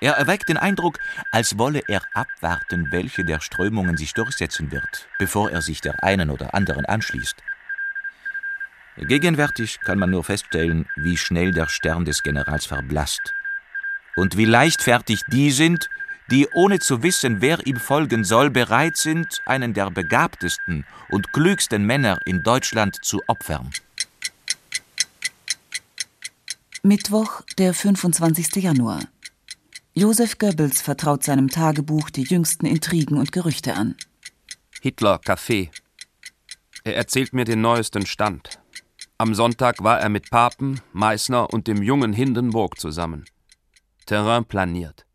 Er 0.00 0.14
erweckt 0.14 0.48
den 0.48 0.56
Eindruck, 0.56 0.98
als 1.30 1.56
wolle 1.56 1.82
er 1.86 2.02
abwarten, 2.14 2.88
welche 2.90 3.24
der 3.24 3.38
Strömungen 3.38 3.96
sich 3.96 4.12
durchsetzen 4.14 4.72
wird, 4.72 5.08
bevor 5.20 5.52
er 5.52 5.62
sich 5.62 5.80
der 5.80 6.02
einen 6.02 6.30
oder 6.30 6.52
anderen 6.52 6.84
anschließt. 6.84 7.36
Gegenwärtig 8.96 9.78
kann 9.84 10.00
man 10.00 10.10
nur 10.10 10.24
feststellen, 10.24 10.86
wie 10.96 11.16
schnell 11.16 11.52
der 11.52 11.68
Stern 11.68 12.06
des 12.06 12.24
Generals 12.24 12.66
verblasst 12.66 13.34
und 14.16 14.36
wie 14.36 14.46
leichtfertig 14.46 15.22
die 15.28 15.52
sind, 15.52 15.88
die, 16.30 16.48
ohne 16.54 16.78
zu 16.78 17.02
wissen, 17.02 17.40
wer 17.40 17.66
ihm 17.66 17.76
folgen 17.76 18.24
soll, 18.24 18.50
bereit 18.50 18.96
sind, 18.96 19.40
einen 19.46 19.74
der 19.74 19.90
begabtesten 19.90 20.84
und 21.10 21.32
klügsten 21.32 21.84
Männer 21.84 22.18
in 22.26 22.42
Deutschland 22.42 22.98
zu 23.02 23.20
opfern. 23.26 23.70
Mittwoch, 26.82 27.42
der 27.58 27.72
25. 27.72 28.56
Januar. 28.56 29.00
Josef 29.94 30.38
Goebbels 30.38 30.82
vertraut 30.82 31.22
seinem 31.22 31.48
Tagebuch 31.48 32.10
die 32.10 32.24
jüngsten 32.24 32.66
Intrigen 32.66 33.16
und 33.16 33.32
Gerüchte 33.32 33.74
an. 33.74 33.94
Hitler, 34.80 35.20
Café. 35.20 35.70
Er 36.82 36.96
erzählt 36.96 37.32
mir 37.32 37.44
den 37.44 37.60
neuesten 37.60 38.04
Stand. 38.04 38.58
Am 39.16 39.34
Sonntag 39.34 39.82
war 39.82 40.00
er 40.00 40.08
mit 40.08 40.30
Papen, 40.30 40.80
Meißner 40.92 41.50
und 41.52 41.68
dem 41.68 41.80
jungen 41.82 42.12
Hindenburg 42.12 42.78
zusammen. 42.78 43.24
Terrain 44.04 44.44
planiert. 44.44 45.06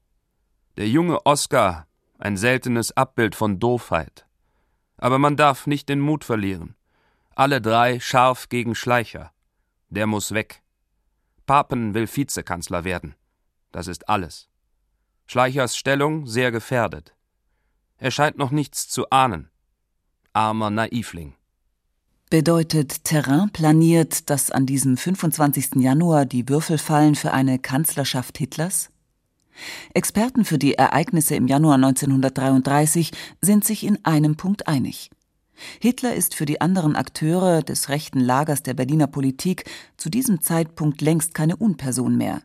Der 0.80 0.88
junge 0.88 1.26
Oskar, 1.26 1.88
ein 2.20 2.38
seltenes 2.38 2.96
Abbild 2.96 3.36
von 3.36 3.60
Doofheit. 3.60 4.26
Aber 4.96 5.20
man 5.20 5.36
darf 5.36 5.68
nicht 5.68 5.90
den 5.90 6.00
Mut 6.00 6.24
verlieren. 6.24 6.74
Alle 7.36 7.60
drei 7.60 8.00
scharf 8.00 8.48
gegen 8.48 8.76
Schleicher. 8.76 9.34
Der 9.90 10.08
muss 10.08 10.34
weg. 10.34 10.64
Papen 11.46 11.94
will 11.94 12.08
Vizekanzler 12.08 12.86
werden. 12.86 13.16
Das 13.74 13.88
ist 13.88 14.08
alles. 14.08 14.48
Schleichers 15.26 15.76
Stellung 15.76 16.28
sehr 16.28 16.50
gefährdet. 16.50 17.14
Er 17.98 18.12
scheint 18.12 18.38
noch 18.38 18.52
nichts 18.52 18.88
zu 18.88 19.10
ahnen. 19.10 19.50
Armer 20.32 20.70
Naivling. 20.70 21.36
Bedeutet 22.30 23.04
Terrain 23.04 23.50
planiert, 23.50 24.30
dass 24.30 24.50
an 24.50 24.66
diesem 24.66 24.96
25. 24.96 25.76
Januar 25.76 26.26
die 26.26 26.48
Würfel 26.48 26.78
fallen 26.78 27.16
für 27.16 27.34
eine 27.34 27.60
Kanzlerschaft 27.60 28.38
Hitlers? 28.38 28.92
Experten 29.94 30.46
für 30.46 30.58
die 30.58 30.76
Ereignisse 30.76 31.36
im 31.36 31.48
Januar 31.48 31.76
1933 31.76 33.12
sind 33.42 33.64
sich 33.64 33.84
in 33.84 34.04
einem 34.06 34.36
Punkt 34.36 34.68
einig. 34.68 35.10
Hitler 35.80 36.14
ist 36.14 36.36
für 36.36 36.46
die 36.46 36.62
anderen 36.62 36.96
Akteure 36.96 37.62
des 37.62 37.90
rechten 37.90 38.20
Lagers 38.20 38.64
der 38.64 38.74
Berliner 38.74 39.08
Politik 39.08 39.66
zu 39.98 40.10
diesem 40.10 40.42
Zeitpunkt 40.42 41.02
längst 41.02 41.34
keine 41.34 41.56
Unperson 41.56 42.18
mehr. 42.18 42.42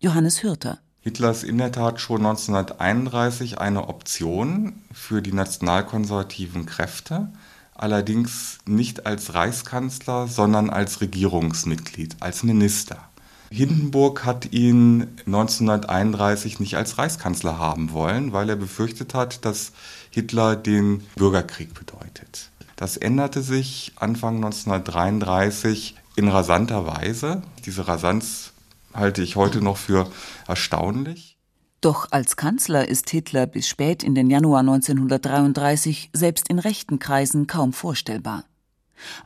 Johannes 0.00 0.42
Hürter. 0.42 0.78
Hitler 1.00 1.30
ist 1.30 1.44
in 1.44 1.58
der 1.58 1.72
Tat 1.72 2.00
schon 2.00 2.18
1931 2.18 3.58
eine 3.58 3.88
Option 3.88 4.82
für 4.92 5.22
die 5.22 5.32
nationalkonservativen 5.32 6.66
Kräfte, 6.66 7.32
allerdings 7.74 8.58
nicht 8.66 9.06
als 9.06 9.34
Reichskanzler, 9.34 10.26
sondern 10.26 10.68
als 10.68 11.00
Regierungsmitglied, 11.00 12.16
als 12.20 12.42
Minister. 12.42 13.07
Hindenburg 13.50 14.24
hat 14.24 14.52
ihn 14.52 15.08
1931 15.26 16.60
nicht 16.60 16.76
als 16.76 16.98
Reichskanzler 16.98 17.58
haben 17.58 17.92
wollen, 17.92 18.32
weil 18.32 18.50
er 18.50 18.56
befürchtet 18.56 19.14
hat, 19.14 19.44
dass 19.44 19.72
Hitler 20.10 20.56
den 20.56 21.02
Bürgerkrieg 21.16 21.74
bedeutet. 21.74 22.50
Das 22.76 22.96
änderte 22.96 23.42
sich 23.42 23.92
Anfang 23.96 24.36
1933 24.36 25.96
in 26.16 26.28
rasanter 26.28 26.86
Weise. 26.86 27.42
Diese 27.64 27.88
Rasanz 27.88 28.52
halte 28.94 29.22
ich 29.22 29.36
heute 29.36 29.62
noch 29.62 29.76
für 29.76 30.08
erstaunlich. 30.46 31.38
Doch 31.80 32.08
als 32.10 32.36
Kanzler 32.36 32.88
ist 32.88 33.08
Hitler 33.10 33.46
bis 33.46 33.68
spät 33.68 34.02
in 34.02 34.14
den 34.14 34.30
Januar 34.30 34.60
1933 34.60 36.10
selbst 36.12 36.48
in 36.48 36.58
rechten 36.58 36.98
Kreisen 36.98 37.46
kaum 37.46 37.72
vorstellbar. 37.72 38.44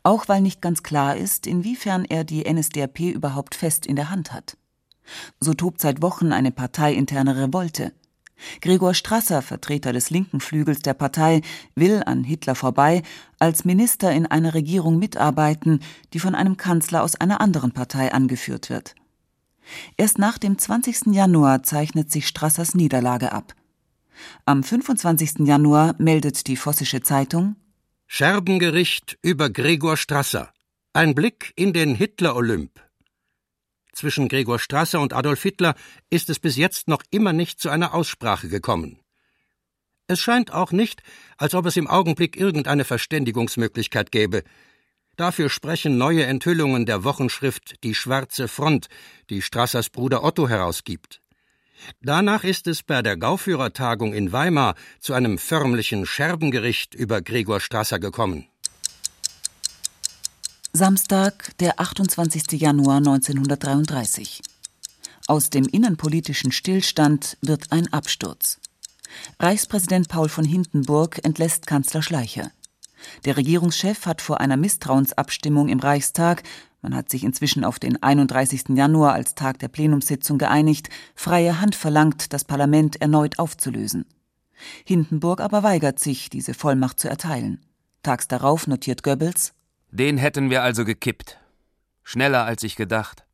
Auch 0.02 0.28
weil 0.28 0.40
nicht 0.40 0.60
ganz 0.60 0.82
klar 0.82 1.16
ist, 1.16 1.46
inwiefern 1.46 2.04
er 2.04 2.24
die 2.24 2.50
NSDAP 2.50 3.00
überhaupt 3.00 3.54
fest 3.54 3.86
in 3.86 3.96
der 3.96 4.10
Hand 4.10 4.32
hat. 4.32 4.56
So 5.40 5.54
tobt 5.54 5.80
seit 5.80 6.02
Wochen 6.02 6.32
eine 6.32 6.52
parteiinterne 6.52 7.36
Revolte. 7.36 7.92
Gregor 8.60 8.94
Strasser, 8.94 9.40
Vertreter 9.40 9.92
des 9.92 10.10
linken 10.10 10.40
Flügels 10.40 10.80
der 10.80 10.94
Partei, 10.94 11.42
will 11.74 12.02
an 12.04 12.24
Hitler 12.24 12.54
vorbei 12.54 13.02
als 13.38 13.64
Minister 13.64 14.12
in 14.12 14.26
einer 14.26 14.54
Regierung 14.54 14.98
mitarbeiten, 14.98 15.80
die 16.12 16.18
von 16.18 16.34
einem 16.34 16.56
Kanzler 16.56 17.02
aus 17.02 17.14
einer 17.14 17.40
anderen 17.40 17.72
Partei 17.72 18.12
angeführt 18.12 18.68
wird. 18.68 18.94
Erst 19.96 20.18
nach 20.18 20.38
dem 20.38 20.58
20. 20.58 21.12
Januar 21.12 21.62
zeichnet 21.62 22.10
sich 22.10 22.26
Strassers 22.26 22.74
Niederlage 22.74 23.32
ab. 23.32 23.54
Am 24.44 24.62
25. 24.62 25.46
Januar 25.46 25.94
meldet 25.98 26.46
die 26.48 26.56
Vossische 26.56 27.00
Zeitung 27.02 27.56
Scherbengericht 28.14 29.16
über 29.23 29.49
Gregor 29.49 29.97
Strasser. 29.97 30.52
Ein 30.92 31.14
Blick 31.14 31.54
in 31.57 31.73
den 31.73 31.95
Hitler-Olymp. 31.95 32.78
Zwischen 33.95 34.28
Gregor 34.28 34.59
Strasser 34.59 35.00
und 35.00 35.14
Adolf 35.14 35.42
Hitler 35.42 35.75
ist 36.11 36.28
es 36.28 36.38
bis 36.38 36.59
jetzt 36.59 36.88
noch 36.88 37.02
immer 37.11 37.33
nicht 37.33 37.59
zu 37.59 37.71
einer 37.71 37.95
Aussprache 37.95 38.50
gekommen. 38.50 39.00
Es 40.09 40.21
scheint 40.21 40.52
auch 40.52 40.73
nicht, 40.73 41.02
als 41.38 41.54
ob 41.54 41.64
es 41.64 41.78
im 41.78 41.87
Augenblick 41.87 42.37
irgendeine 42.37 42.85
Verständigungsmöglichkeit 42.85 44.12
gäbe. 44.12 44.45
Dafür 45.16 45.49
sprechen 45.49 45.97
neue 45.97 46.26
Enthüllungen 46.26 46.85
der 46.85 47.04
Wochenschrift 47.04 47.83
Die 47.83 47.95
Schwarze 47.95 48.47
Front, 48.47 48.88
die 49.31 49.40
Strassers 49.40 49.88
Bruder 49.88 50.23
Otto 50.23 50.50
herausgibt. 50.50 51.21
Danach 52.00 52.44
ist 52.44 52.66
es 52.66 52.82
bei 52.82 53.02
der 53.02 53.16
Gauführertagung 53.16 54.12
in 54.14 54.32
Weimar 54.32 54.74
zu 55.00 55.14
einem 55.14 55.38
förmlichen 55.38 56.06
Scherbengericht 56.06 56.94
über 56.94 57.22
Gregor 57.22 57.60
Strasser 57.60 57.98
gekommen. 57.98 58.46
Samstag, 60.72 61.56
der 61.58 61.78
28. 61.80 62.52
Januar 62.52 62.96
1933. 62.96 64.40
Aus 65.26 65.50
dem 65.50 65.66
innenpolitischen 65.66 66.50
Stillstand 66.50 67.36
wird 67.42 67.70
ein 67.70 67.92
Absturz. 67.92 68.58
Reichspräsident 69.38 70.08
Paul 70.08 70.28
von 70.28 70.44
Hindenburg 70.44 71.20
entlässt 71.24 71.66
Kanzler 71.66 72.02
Schleicher. 72.02 72.50
Der 73.24 73.36
Regierungschef 73.36 74.06
hat 74.06 74.22
vor 74.22 74.40
einer 74.40 74.56
Misstrauensabstimmung 74.56 75.68
im 75.68 75.80
Reichstag 75.80 76.42
man 76.82 76.96
hat 76.96 77.08
sich 77.08 77.22
inzwischen 77.22 77.64
auf 77.64 77.78
den 77.78 78.02
31. 78.02 78.70
Januar 78.70 79.12
als 79.14 79.36
Tag 79.36 79.60
der 79.60 79.68
Plenumssitzung 79.68 80.36
geeinigt, 80.36 80.90
freie 81.14 81.60
Hand 81.60 81.76
verlangt, 81.76 82.32
das 82.32 82.44
Parlament 82.44 83.00
erneut 83.00 83.38
aufzulösen. 83.38 84.04
Hindenburg 84.84 85.40
aber 85.40 85.62
weigert 85.62 86.00
sich, 86.00 86.28
diese 86.28 86.54
Vollmacht 86.54 86.98
zu 86.98 87.08
erteilen. 87.08 87.64
Tags 88.02 88.26
darauf 88.26 88.66
notiert 88.66 89.04
Goebbels 89.04 89.54
Den 89.90 90.18
hätten 90.18 90.50
wir 90.50 90.62
also 90.62 90.84
gekippt. 90.84 91.38
Schneller 92.02 92.44
als 92.44 92.64
ich 92.64 92.74
gedacht. 92.74 93.24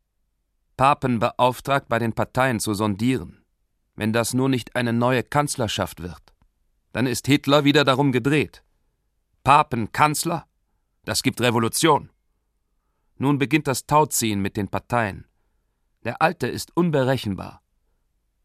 Papen 0.77 1.19
beauftragt, 1.19 1.89
bei 1.89 1.99
den 1.99 2.13
Parteien 2.13 2.61
zu 2.61 2.75
sondieren. 2.75 3.43
Wenn 3.97 4.13
das 4.13 4.35
nur 4.35 4.51
nicht 4.51 4.77
eine 4.77 4.93
neue 4.93 5.23
Kanzlerschaft 5.23 6.03
wird, 6.03 6.23
dann 6.93 7.07
ist 7.07 7.27
Hitler 7.27 7.65
wieder 7.65 7.85
darum 7.85 8.13
gedreht. 8.13 8.63
Papen 9.43 9.91
Kanzler? 9.91 10.47
Das 11.05 11.23
gibt 11.23 11.41
Revolution. 11.41 12.11
Nun 13.19 13.39
beginnt 13.39 13.67
das 13.67 13.87
Tauziehen 13.87 14.41
mit 14.41 14.57
den 14.57 14.69
Parteien. 14.69 15.25
Der 16.05 16.23
Alte 16.23 16.47
ist 16.47 16.77
unberechenbar. 16.77 17.63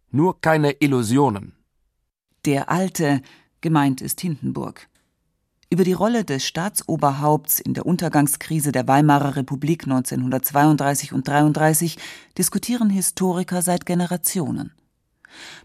Nur 0.10 0.42
keine 0.42 0.72
Illusionen. 0.72 1.56
Der 2.46 2.70
Alte, 2.70 3.22
gemeint 3.62 4.01
ist 4.01 4.20
Hindenburg. 4.22 4.89
Über 5.70 5.84
die 5.84 5.94
Rolle 5.94 6.24
des 6.24 6.46
Staatsoberhaupts 6.46 7.60
in 7.60 7.74
der 7.74 7.86
Untergangskrise 7.86 8.72
der 8.72 8.88
Weimarer 8.88 9.36
Republik 9.36 9.86
1932 9.86 11.13
und 11.13 11.27
33 11.27 11.98
diskutieren 12.38 12.89
Historiker 12.89 13.62
seit 13.62 13.86
Generationen. 13.86 14.74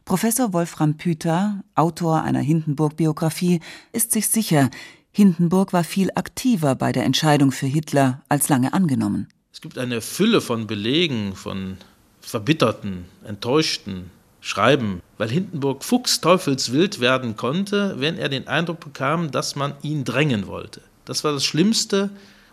Professor 0.06 0.54
Wolfram 0.54 0.96
Püter, 0.96 1.62
Autor 1.74 2.22
einer 2.22 2.40
Hindenburg-Biografie, 2.40 3.60
ist 3.92 4.12
sich 4.12 4.28
sicher, 4.28 4.70
Hindenburg 5.18 5.72
war 5.72 5.82
viel 5.82 6.12
aktiver 6.14 6.76
bei 6.76 6.92
der 6.92 7.04
Entscheidung 7.04 7.50
für 7.50 7.66
Hitler 7.66 8.22
als 8.28 8.48
lange 8.48 8.72
angenommen. 8.72 9.26
Es 9.52 9.60
gibt 9.60 9.76
eine 9.76 10.00
Fülle 10.00 10.40
von 10.40 10.68
Belegen, 10.68 11.34
von 11.34 11.76
verbitterten, 12.20 13.04
enttäuschten 13.26 14.12
Schreiben, 14.40 15.02
weil 15.16 15.28
Hindenburg 15.28 15.82
fuchsteufelswild 15.82 17.00
werden 17.00 17.36
konnte, 17.36 17.96
wenn 17.98 18.16
er 18.16 18.28
den 18.28 18.46
Eindruck 18.46 18.78
bekam, 18.78 19.32
dass 19.32 19.56
man 19.56 19.72
ihn 19.82 20.04
drängen 20.04 20.46
wollte. 20.46 20.82
Das 21.04 21.24
war 21.24 21.32
das 21.32 21.44
Schlimmste. 21.44 22.10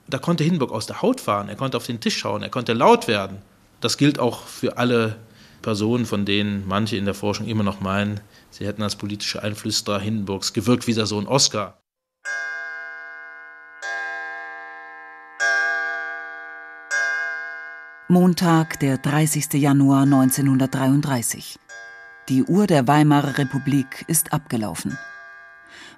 Da 0.08 0.18
konnte 0.18 0.44
Hindenburg 0.44 0.72
aus 0.72 0.88
der 0.88 1.04
Haut 1.04 1.22
fahren, 1.22 1.50
er 1.50 1.56
konnte 1.56 1.78
auf 1.78 1.86
den 1.86 2.00
Tisch 2.00 2.18
schauen, 2.18 2.42
er 2.42 2.50
konnte 2.50 2.74
laut 2.74 3.08
werden. 3.08 3.38
Das 3.80 3.96
gilt 3.96 4.18
auch 4.18 4.48
für 4.48 4.80
alle 4.80 5.18
Personen, 5.62 6.08
von 6.08 6.26
denen 6.26 6.68
manche 6.68 6.98
in 6.98 7.06
der 7.06 7.14
Forschung 7.14 7.46
immer 7.46 7.64
noch 7.64 7.80
meinen, 7.80 8.22
sie 8.50 8.66
hätten 8.66 8.82
als 8.82 8.96
politische 8.96 9.44
Einflüsterer 9.44 10.00
Hindenburgs 10.00 10.52
gewirkt 10.52 10.88
wie 10.88 10.96
der 10.96 11.06
Sohn 11.06 11.28
Oskar. 11.28 11.78
Montag, 18.08 18.80
der 18.82 19.00
30. 19.00 19.54
Januar 19.54 20.04
1933. 20.04 21.58
Die 22.30 22.44
Uhr 22.44 22.68
der 22.68 22.88
Weimarer 22.88 23.40
Republik 23.40 24.06
ist 24.08 24.32
abgelaufen. 24.32 24.96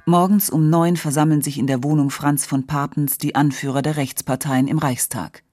Morgens 0.05 0.49
um 0.49 0.69
neun 0.69 0.95
versammeln 0.95 1.41
sich 1.41 1.57
in 1.57 1.67
der 1.67 1.83
Wohnung 1.83 2.09
Franz 2.09 2.45
von 2.45 2.65
Papens 2.65 3.17
die 3.17 3.35
Anführer 3.35 3.81
der 3.81 3.97
Rechtsparteien 3.97 4.69
im 4.69 4.77
Reichstag. 4.77 5.43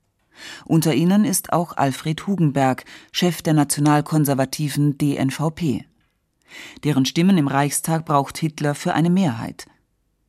Unter 0.64 0.94
ihnen 0.94 1.24
ist 1.24 1.52
auch 1.52 1.76
Alfred 1.76 2.24
Hugenberg, 2.28 2.84
Chef 3.10 3.42
der 3.42 3.54
nationalkonservativen 3.54 4.96
DNVP. 4.96 5.86
Deren 6.84 7.04
Stimmen 7.04 7.36
im 7.36 7.48
Reichstag 7.48 8.04
braucht 8.04 8.38
Hitler 8.38 8.76
für 8.76 8.94
eine 8.94 9.10
Mehrheit. 9.10 9.66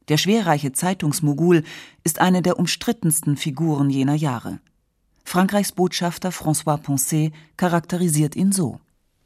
Der 0.08 0.18
schwerreiche 0.18 0.72
Zeitungsmogul 0.72 1.64
ist 2.04 2.20
eine 2.20 2.42
der 2.42 2.58
umstrittensten 2.58 3.38
Figuren 3.38 3.92
jener 3.92 4.16
Jahre. 4.16 4.60
Frankreichs 5.26 5.74
Botschafter 5.74 6.30
François 6.30 6.78
Poncet 6.78 7.34
charakterisiert 7.58 8.36
ihn 8.36 8.52
so: 8.52 8.80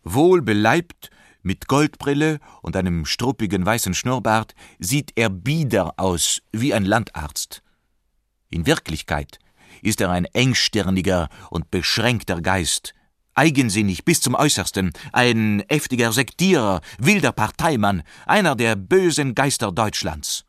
Wohl 0.03 0.41
beleibt, 0.41 1.11
mit 1.43 1.67
Goldbrille 1.67 2.39
und 2.61 2.75
einem 2.75 3.05
struppigen 3.05 3.65
weißen 3.65 3.93
Schnurrbart 3.93 4.55
sieht 4.79 5.11
er 5.15 5.29
bieder 5.29 5.93
aus 5.97 6.41
wie 6.51 6.73
ein 6.73 6.85
Landarzt. 6.85 7.61
In 8.49 8.65
Wirklichkeit 8.65 9.39
ist 9.81 10.01
er 10.01 10.09
ein 10.09 10.25
engstirniger 10.25 11.29
und 11.49 11.69
beschränkter 11.69 12.41
Geist, 12.41 12.93
eigensinnig 13.35 14.03
bis 14.03 14.21
zum 14.21 14.35
Äußersten, 14.35 14.91
ein 15.13 15.63
heftiger 15.69 16.11
Sektierer, 16.11 16.81
wilder 16.97 17.31
Parteimann, 17.31 18.03
einer 18.25 18.55
der 18.55 18.75
bösen 18.75 19.35
Geister 19.35 19.71
Deutschlands. 19.71 20.45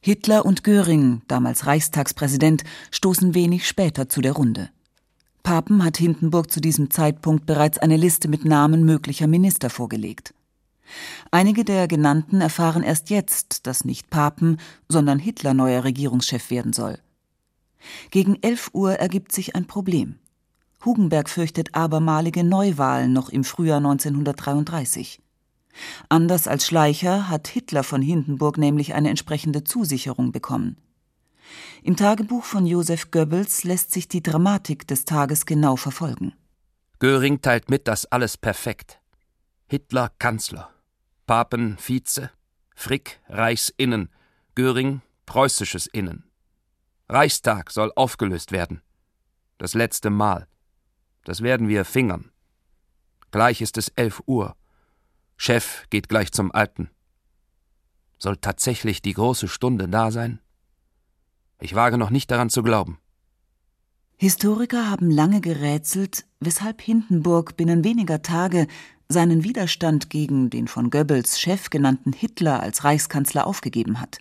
Hitler 0.00 0.44
und 0.44 0.62
Göring, 0.62 1.22
damals 1.28 1.66
Reichstagspräsident, 1.66 2.62
stoßen 2.90 3.34
wenig 3.34 3.66
später 3.66 4.08
zu 4.08 4.20
der 4.20 4.32
Runde. 4.32 4.70
Papen 5.46 5.84
hat 5.84 5.96
Hindenburg 5.96 6.50
zu 6.50 6.60
diesem 6.60 6.90
Zeitpunkt 6.90 7.46
bereits 7.46 7.78
eine 7.78 7.96
Liste 7.96 8.26
mit 8.26 8.44
Namen 8.44 8.84
möglicher 8.84 9.28
Minister 9.28 9.70
vorgelegt. 9.70 10.34
Einige 11.30 11.64
der 11.64 11.86
genannten 11.86 12.40
erfahren 12.40 12.82
erst 12.82 13.10
jetzt, 13.10 13.68
dass 13.68 13.84
nicht 13.84 14.10
Papen, 14.10 14.58
sondern 14.88 15.20
Hitler 15.20 15.54
neuer 15.54 15.84
Regierungschef 15.84 16.50
werden 16.50 16.72
soll. 16.72 16.98
Gegen 18.10 18.42
11 18.42 18.70
Uhr 18.72 18.94
ergibt 18.94 19.30
sich 19.30 19.54
ein 19.54 19.68
Problem. 19.68 20.16
Hugenberg 20.84 21.28
fürchtet 21.30 21.76
abermalige 21.76 22.42
Neuwahlen 22.42 23.12
noch 23.12 23.28
im 23.28 23.44
Frühjahr 23.44 23.78
1933. 23.78 25.22
Anders 26.08 26.48
als 26.48 26.66
Schleicher 26.66 27.28
hat 27.28 27.46
Hitler 27.46 27.84
von 27.84 28.02
Hindenburg 28.02 28.58
nämlich 28.58 28.94
eine 28.94 29.10
entsprechende 29.10 29.62
Zusicherung 29.62 30.32
bekommen. 30.32 30.76
Im 31.82 31.96
Tagebuch 31.96 32.44
von 32.44 32.66
Josef 32.66 33.10
Goebbels 33.10 33.64
lässt 33.64 33.92
sich 33.92 34.08
die 34.08 34.22
Dramatik 34.22 34.86
des 34.86 35.04
Tages 35.04 35.46
genau 35.46 35.76
verfolgen. 35.76 36.34
Göring 36.98 37.40
teilt 37.42 37.70
mit, 37.70 37.88
dass 37.88 38.06
alles 38.06 38.36
perfekt. 38.36 39.00
Hitler 39.66 40.10
Kanzler, 40.18 40.70
Papen 41.26 41.76
Vize, 41.78 42.30
Frick 42.74 43.20
Reichsinnen, 43.28 44.10
Göring 44.54 45.02
preußisches 45.26 45.86
Innen. 45.86 46.24
Reichstag 47.08 47.70
soll 47.70 47.92
aufgelöst 47.94 48.52
werden. 48.52 48.82
Das 49.58 49.74
letzte 49.74 50.10
Mal. 50.10 50.48
Das 51.24 51.42
werden 51.42 51.68
wir 51.68 51.84
fingern. 51.84 52.30
Gleich 53.30 53.60
ist 53.60 53.76
es 53.76 53.88
elf 53.96 54.22
Uhr. 54.26 54.56
Chef 55.36 55.84
geht 55.90 56.08
gleich 56.08 56.32
zum 56.32 56.52
Alten. 56.52 56.90
Soll 58.18 58.36
tatsächlich 58.36 59.02
die 59.02 59.12
große 59.12 59.48
Stunde 59.48 59.88
da 59.88 60.10
sein? 60.10 60.40
Ich 61.60 61.74
wage 61.74 61.98
noch 61.98 62.10
nicht 62.10 62.30
daran 62.30 62.50
zu 62.50 62.62
glauben. 62.62 62.98
Historiker 64.18 64.90
haben 64.90 65.10
lange 65.10 65.40
gerätselt, 65.40 66.24
weshalb 66.40 66.80
Hindenburg 66.80 67.56
binnen 67.56 67.84
weniger 67.84 68.22
Tage 68.22 68.66
seinen 69.08 69.44
Widerstand 69.44 70.10
gegen 70.10 70.50
den 70.50 70.68
von 70.68 70.90
Goebbels 70.90 71.38
Chef 71.38 71.70
genannten 71.70 72.12
Hitler 72.12 72.60
als 72.60 72.84
Reichskanzler 72.84 73.46
aufgegeben 73.46 74.00
hat. 74.00 74.18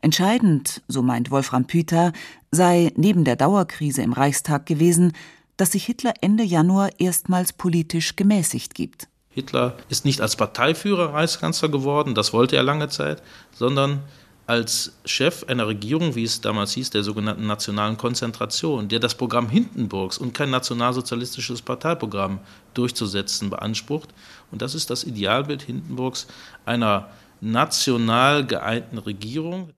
Entscheidend, 0.00 0.82
so 0.88 1.02
meint 1.02 1.30
Wolfram 1.30 1.66
Püter, 1.66 2.12
sei 2.50 2.92
neben 2.96 3.24
der 3.24 3.36
Dauerkrise 3.36 4.02
im 4.02 4.12
Reichstag 4.12 4.66
gewesen, 4.66 5.12
dass 5.56 5.72
sich 5.72 5.84
Hitler 5.84 6.14
Ende 6.20 6.44
Januar 6.44 6.90
erstmals 6.98 7.52
politisch 7.52 8.16
gemäßigt 8.16 8.74
gibt. 8.74 9.08
Hitler 9.30 9.76
ist 9.88 10.04
nicht 10.04 10.20
als 10.20 10.36
Parteiführer 10.36 11.14
Reichskanzler 11.14 11.70
geworden, 11.70 12.14
das 12.14 12.32
wollte 12.32 12.56
er 12.56 12.62
lange 12.62 12.88
Zeit, 12.88 13.22
sondern 13.52 14.02
als 14.46 14.92
Chef 15.04 15.44
einer 15.44 15.66
Regierung, 15.66 16.14
wie 16.14 16.24
es 16.24 16.40
damals 16.40 16.72
hieß, 16.72 16.90
der 16.90 17.04
sogenannten 17.04 17.46
nationalen 17.46 17.96
Konzentration, 17.96 18.88
der 18.88 18.98
das 18.98 19.14
Programm 19.14 19.48
Hindenburgs 19.48 20.18
und 20.18 20.34
kein 20.34 20.50
nationalsozialistisches 20.50 21.62
Parteiprogramm 21.62 22.40
durchzusetzen 22.74 23.50
beansprucht. 23.50 24.10
Und 24.50 24.62
das 24.62 24.74
ist 24.74 24.90
das 24.90 25.04
Idealbild 25.04 25.62
Hindenburgs 25.62 26.26
einer 26.64 27.10
national 27.40 28.46
geeinten 28.46 28.98
Regierung. 28.98 29.70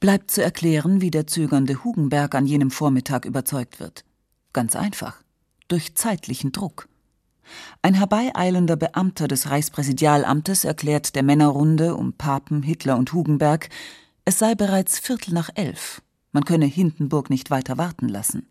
Bleibt 0.00 0.30
zu 0.30 0.42
erklären, 0.42 1.00
wie 1.00 1.10
der 1.10 1.26
zögernde 1.26 1.84
Hugenberg 1.84 2.34
an 2.34 2.46
jenem 2.46 2.70
Vormittag 2.70 3.24
überzeugt 3.24 3.80
wird. 3.80 4.04
Ganz 4.52 4.76
einfach. 4.76 5.16
Durch 5.68 5.94
zeitlichen 5.94 6.52
Druck. 6.52 6.88
Ein 7.82 7.94
herbeieilender 7.94 8.76
Beamter 8.76 9.28
des 9.28 9.50
Reichspräsidialamtes 9.50 10.64
erklärt 10.64 11.14
der 11.14 11.22
Männerrunde 11.22 11.94
um 11.94 12.12
Papen, 12.12 12.62
Hitler 12.62 12.96
und 12.96 13.12
Hugenberg, 13.12 13.68
es 14.24 14.38
sei 14.38 14.54
bereits 14.54 14.98
Viertel 14.98 15.34
nach 15.34 15.50
elf. 15.54 16.00
Man 16.32 16.44
könne 16.44 16.66
Hindenburg 16.66 17.28
nicht 17.28 17.50
weiter 17.50 17.76
warten 17.76 18.08
lassen. 18.08 18.48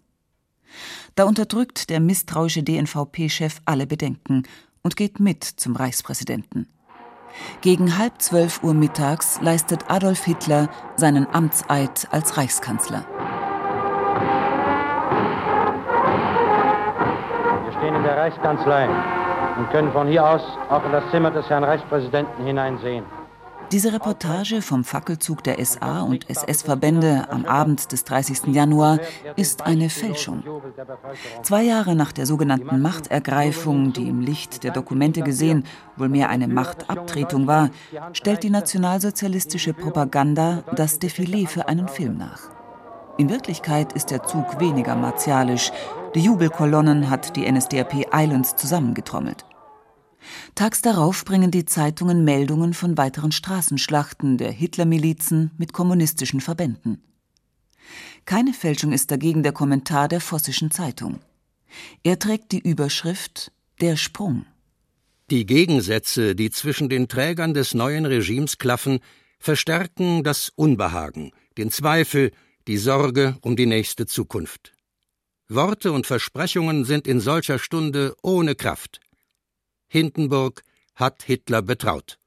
Da 1.15 1.23
unterdrückt 1.23 1.89
der 1.89 1.99
misstrauische 1.99 2.63
DNVP-Chef 2.63 3.61
alle 3.65 3.87
Bedenken 3.87 4.43
und 4.83 4.95
geht 4.95 5.19
mit 5.19 5.43
zum 5.43 5.75
Reichspräsidenten. 5.75 6.67
Gegen 7.61 7.97
halb 7.97 8.21
zwölf 8.21 8.61
Uhr 8.63 8.73
mittags 8.73 9.39
leistet 9.41 9.89
Adolf 9.89 10.25
Hitler 10.25 10.69
seinen 10.97 11.25
Amtseid 11.27 12.07
als 12.11 12.37
Reichskanzler. 12.37 13.05
Wir 17.63 17.71
stehen 17.77 17.95
in 17.95 18.03
der 18.03 18.17
Reichskanzlei 18.17 18.89
und 19.57 19.69
können 19.71 19.91
von 19.93 20.07
hier 20.07 20.25
aus 20.25 20.41
auch 20.69 20.83
in 20.85 20.91
das 20.91 21.09
Zimmer 21.11 21.31
des 21.31 21.49
Herrn 21.49 21.63
Reichspräsidenten 21.63 22.45
hineinsehen. 22.45 23.05
Diese 23.71 23.93
Reportage 23.93 24.61
vom 24.61 24.83
Fackelzug 24.83 25.43
der 25.45 25.63
SA 25.63 26.01
und 26.01 26.29
SS-Verbände 26.29 27.27
am 27.29 27.45
Abend 27.45 27.91
des 27.93 28.03
30. 28.03 28.47
Januar 28.53 28.99
ist 29.37 29.61
eine 29.61 29.89
Fälschung. 29.89 30.43
Zwei 31.43 31.63
Jahre 31.63 31.95
nach 31.95 32.11
der 32.11 32.25
sogenannten 32.25 32.81
Machtergreifung, 32.81 33.93
die 33.93 34.09
im 34.09 34.19
Licht 34.19 34.65
der 34.65 34.71
Dokumente 34.71 35.21
gesehen 35.21 35.63
wohl 35.95 36.09
mehr 36.09 36.29
eine 36.29 36.49
Machtabtretung 36.49 37.47
war, 37.47 37.69
stellt 38.11 38.43
die 38.43 38.49
nationalsozialistische 38.49 39.73
Propaganda 39.73 40.63
das 40.75 40.99
Defilé 40.99 41.47
für 41.47 41.69
einen 41.69 41.87
Film 41.87 42.17
nach. 42.17 42.49
In 43.17 43.29
Wirklichkeit 43.29 43.93
ist 43.93 44.11
der 44.11 44.23
Zug 44.23 44.59
weniger 44.59 44.95
martialisch. 44.95 45.71
Die 46.13 46.21
Jubelkolonnen 46.21 47.09
hat 47.09 47.37
die 47.37 47.49
NSDAP 47.49 48.07
Islands 48.13 48.55
zusammengetrommelt. 48.57 49.45
Tags 50.55 50.81
darauf 50.81 51.25
bringen 51.25 51.51
die 51.51 51.65
Zeitungen 51.65 52.23
Meldungen 52.23 52.73
von 52.73 52.97
weiteren 52.97 53.31
Straßenschlachten 53.31 54.37
der 54.37 54.51
Hitlermilizen 54.51 55.51
mit 55.57 55.73
kommunistischen 55.73 56.41
Verbänden. 56.41 57.01
Keine 58.25 58.53
Fälschung 58.53 58.91
ist 58.91 59.11
dagegen 59.11 59.43
der 59.43 59.51
Kommentar 59.51 60.07
der 60.07 60.21
Vossischen 60.21 60.71
Zeitung. 60.71 61.19
Er 62.03 62.19
trägt 62.19 62.51
die 62.51 62.59
Überschrift 62.59 63.51
Der 63.79 63.97
Sprung. 63.97 64.45
Die 65.29 65.45
Gegensätze, 65.45 66.35
die 66.35 66.51
zwischen 66.51 66.89
den 66.89 67.07
Trägern 67.07 67.53
des 67.53 67.73
neuen 67.73 68.05
Regimes 68.05 68.57
klaffen, 68.57 68.99
verstärken 69.39 70.23
das 70.23 70.51
Unbehagen, 70.55 71.31
den 71.57 71.71
Zweifel, 71.71 72.31
die 72.67 72.77
Sorge 72.77 73.37
um 73.41 73.55
die 73.55 73.65
nächste 73.65 74.05
Zukunft. 74.05 74.73
Worte 75.49 75.91
und 75.91 76.07
Versprechungen 76.07 76.85
sind 76.85 77.07
in 77.07 77.19
solcher 77.19 77.59
Stunde 77.59 78.15
ohne 78.21 78.55
Kraft. 78.55 79.00
Hindenburg 79.93 80.63
hat 80.95 81.23
Hitler 81.23 81.61
betraut. 81.61 82.17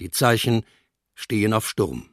Die 0.00 0.10
Zeichen 0.10 0.66
stehen 1.14 1.52
auf 1.52 1.68
Sturm. 1.68 2.11